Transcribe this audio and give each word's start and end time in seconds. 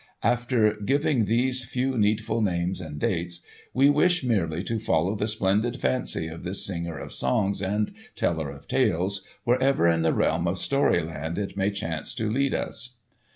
After 0.23 0.73
giving 0.83 1.25
these 1.25 1.63
few 1.63 1.95
needful 1.95 2.41
names 2.41 2.81
and 2.81 2.97
dates, 2.99 3.41
we 3.71 3.87
wish 3.87 4.23
merely 4.23 4.63
to 4.63 4.79
follow 4.79 5.13
the 5.13 5.27
splendid 5.27 5.79
fancy 5.79 6.25
of 6.27 6.41
this 6.41 6.65
singer 6.65 6.97
of 6.97 7.13
songs 7.13 7.61
and 7.61 7.93
teller 8.15 8.49
of 8.49 8.67
tales 8.67 9.23
wherever 9.43 9.87
in 9.87 10.01
the 10.01 10.11
realm 10.11 10.47
of 10.47 10.57
storyland 10.57 11.37
it 11.37 11.55
may 11.55 11.69
chance 11.69 12.15
to 12.15 12.31
lead 12.31 12.55
us. 12.55 12.97